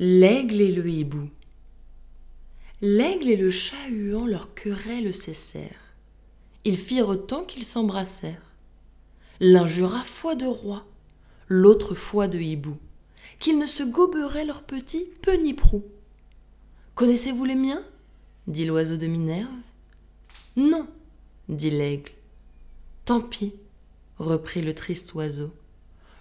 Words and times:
L'aigle 0.00 0.60
et 0.60 0.70
le 0.70 0.88
hibou. 0.88 1.28
L'aigle 2.80 3.30
et 3.30 3.36
le 3.36 3.50
chat 3.50 3.88
huant 3.88 4.26
leur 4.26 4.54
querelle 4.54 5.12
cessèrent. 5.12 5.92
Ils 6.64 6.76
firent 6.76 7.26
tant 7.26 7.42
qu'ils 7.42 7.64
s'embrassèrent. 7.64 8.52
L'un 9.40 9.66
jura 9.66 10.04
foi 10.04 10.36
de 10.36 10.46
roi, 10.46 10.86
l'autre 11.48 11.96
foi 11.96 12.28
de 12.28 12.38
hibou, 12.38 12.76
qu'ils 13.40 13.58
ne 13.58 13.66
se 13.66 13.82
goberaient 13.82 14.44
leurs 14.44 14.62
petits 14.62 15.08
peu 15.20 15.34
ni 15.34 15.52
prou. 15.52 15.84
Connaissez-vous 16.94 17.44
les 17.44 17.56
miens? 17.56 17.82
dit 18.46 18.66
l'oiseau 18.66 18.98
de 18.98 19.08
Minerve. 19.08 19.50
Non, 20.54 20.86
dit 21.48 21.70
l'aigle. 21.70 22.12
Tant 23.04 23.20
pis, 23.20 23.52
reprit 24.20 24.62
le 24.62 24.76
triste 24.76 25.14
oiseau. 25.14 25.52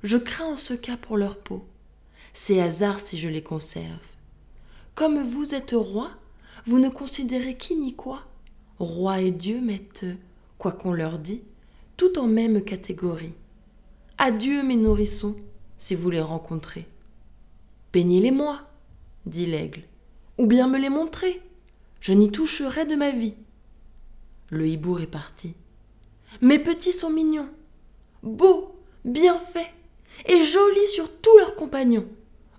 Je 0.01 0.17
crains 0.17 0.53
en 0.53 0.55
ce 0.55 0.73
cas 0.73 0.97
pour 0.97 1.15
leur 1.15 1.37
peau 1.37 1.63
c'est 2.39 2.61
hasard 2.61 2.99
si 2.99 3.17
je 3.17 3.27
les 3.27 3.41
conserve. 3.41 4.05
Comme 4.93 5.23
vous 5.23 5.55
êtes 5.55 5.73
roi, 5.75 6.11
vous 6.67 6.77
ne 6.77 6.87
considérez 6.87 7.57
qui 7.57 7.75
ni 7.75 7.95
quoi. 7.95 8.21
Roi 8.77 9.21
et 9.21 9.31
Dieu 9.31 9.59
mettent, 9.59 10.05
quoi 10.59 10.71
qu'on 10.71 10.93
leur 10.93 11.17
dit, 11.17 11.41
tout 11.97 12.19
en 12.19 12.27
même 12.27 12.61
catégorie. 12.61 13.33
Adieu 14.19 14.61
mes 14.61 14.75
nourrissons, 14.75 15.35
si 15.77 15.95
vous 15.95 16.11
les 16.11 16.21
rencontrez. 16.21 16.87
Peignez-les-moi, 17.91 18.61
dit 19.25 19.47
l'aigle, 19.47 19.81
ou 20.37 20.45
bien 20.45 20.67
me 20.67 20.77
les 20.77 20.89
montrez. 20.89 21.41
Je 22.01 22.13
n'y 22.13 22.31
toucherai 22.31 22.85
de 22.85 22.95
ma 22.95 23.09
vie. 23.09 23.33
Le 24.51 24.67
hibou 24.67 24.99
est 24.99 25.07
parti. 25.07 25.55
Mes 26.41 26.59
petits 26.59 26.93
sont 26.93 27.09
mignons, 27.09 27.49
beaux, 28.21 28.75
bien 29.05 29.39
faits, 29.39 29.73
et 30.27 30.43
jolis 30.43 30.87
sur 30.87 31.11
tous 31.19 31.35
leurs 31.39 31.55
compagnons. 31.55 32.05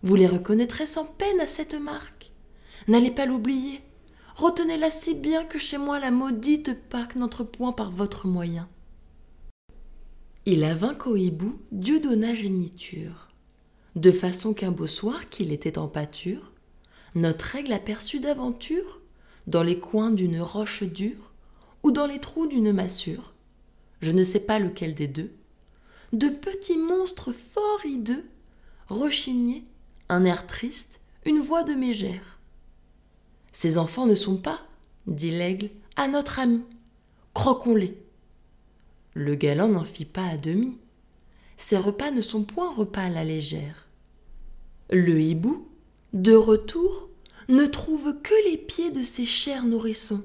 Vous 0.02 0.14
les 0.14 0.26
reconnaîtrez 0.26 0.86
sans 0.86 1.04
peine 1.04 1.40
à 1.40 1.46
cette 1.46 1.74
marque. 1.74 2.30
N'allez 2.86 3.10
pas 3.10 3.26
l'oublier. 3.26 3.80
Retenez-la 4.36 4.90
si 4.90 5.14
bien 5.14 5.44
que 5.44 5.58
chez 5.58 5.78
moi 5.78 5.98
la 5.98 6.12
maudite 6.12 6.74
Pâque 6.88 7.16
n'entre 7.16 7.42
point 7.42 7.72
par 7.72 7.90
votre 7.90 8.26
moyen. 8.28 8.68
Il 10.46 10.64
vint 10.64 10.94
qu'au 10.94 11.16
hibou 11.16 11.58
Dieu 11.72 11.98
donna 12.00 12.34
géniture, 12.34 13.28
de 13.96 14.12
façon 14.12 14.54
qu'un 14.54 14.70
beau 14.70 14.86
soir 14.86 15.28
qu'il 15.28 15.52
était 15.52 15.76
en 15.76 15.88
pâture, 15.88 16.52
notre 17.14 17.56
aigle 17.56 17.72
aperçut 17.72 18.20
d'aventure, 18.20 19.00
dans 19.46 19.62
les 19.62 19.78
coins 19.78 20.12
d'une 20.12 20.40
roche 20.40 20.84
dure, 20.84 21.32
ou 21.82 21.90
dans 21.90 22.06
les 22.06 22.20
trous 22.20 22.46
d'une 22.46 22.72
massure, 22.72 23.34
je 24.00 24.12
ne 24.12 24.24
sais 24.24 24.40
pas 24.40 24.58
lequel 24.58 24.94
des 24.94 25.08
deux, 25.08 25.32
de 26.12 26.28
petits 26.28 26.78
monstres 26.78 27.32
fort 27.32 27.84
hideux, 27.84 28.24
rechignés 28.88 29.64
un 30.08 30.24
air 30.24 30.46
triste, 30.46 31.00
une 31.24 31.40
voix 31.40 31.64
de 31.64 31.74
mégère. 31.74 32.38
Ces 33.52 33.78
enfants 33.78 34.06
ne 34.06 34.14
sont 34.14 34.36
pas, 34.36 34.60
dit 35.06 35.30
l'aigle, 35.30 35.70
à 35.96 36.08
notre 36.08 36.38
ami. 36.38 36.64
Croquons-les. 37.34 37.98
Le 39.14 39.34
galant 39.34 39.68
n'en 39.68 39.84
fit 39.84 40.04
pas 40.04 40.26
à 40.26 40.36
demi. 40.36 40.78
Ces 41.56 41.76
repas 41.76 42.10
ne 42.10 42.20
sont 42.20 42.44
point 42.44 42.72
repas 42.72 43.02
à 43.02 43.08
la 43.08 43.24
légère. 43.24 43.88
Le 44.90 45.20
hibou, 45.20 45.68
de 46.12 46.34
retour, 46.34 47.08
ne 47.48 47.66
trouve 47.66 48.20
que 48.22 48.34
les 48.48 48.56
pieds 48.56 48.90
de 48.90 49.02
ses 49.02 49.24
chers 49.24 49.64
nourrissons, 49.64 50.22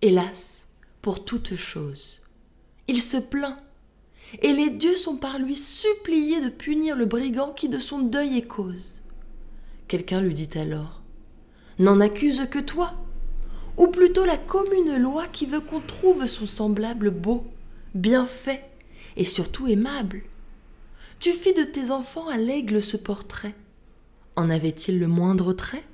hélas, 0.00 0.68
pour 1.02 1.24
toute 1.24 1.56
chose. 1.56 2.22
Il 2.88 3.02
se 3.02 3.16
plaint, 3.16 3.58
et 4.42 4.52
les 4.52 4.70
dieux 4.70 4.94
sont 4.94 5.16
par 5.16 5.38
lui 5.38 5.56
suppliés 5.56 6.40
de 6.40 6.48
punir 6.48 6.96
le 6.96 7.06
brigand 7.06 7.52
qui 7.52 7.68
de 7.68 7.78
son 7.78 8.00
deuil 8.00 8.38
est 8.38 8.46
cause. 8.46 9.00
Quelqu'un 9.88 10.20
lui 10.20 10.34
dit 10.34 10.58
alors 10.58 11.02
N'en 11.78 12.00
accuse 12.00 12.46
que 12.50 12.58
toi 12.58 12.94
Ou 13.76 13.88
plutôt 13.88 14.24
la 14.24 14.36
commune 14.36 14.96
loi 14.96 15.26
qui 15.28 15.46
veut 15.46 15.60
qu'on 15.60 15.80
trouve 15.80 16.26
son 16.26 16.46
semblable 16.46 17.10
beau, 17.10 17.44
bien 17.94 18.26
fait 18.26 18.64
et 19.16 19.24
surtout 19.24 19.66
aimable. 19.66 20.22
Tu 21.20 21.32
fis 21.32 21.54
de 21.54 21.64
tes 21.64 21.90
enfants 21.90 22.28
à 22.28 22.36
l'aigle 22.36 22.82
ce 22.82 22.96
portrait. 22.96 23.54
En 24.36 24.50
avait-il 24.50 24.98
le 24.98 25.06
moindre 25.06 25.52
trait? 25.52 25.84